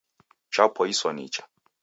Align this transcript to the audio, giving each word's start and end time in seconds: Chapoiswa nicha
Chapoiswa 0.53 1.13
nicha 1.13 1.43